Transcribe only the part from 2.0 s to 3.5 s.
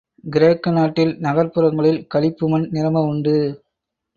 களிப்பு மண் நிரம்ப உண்டு.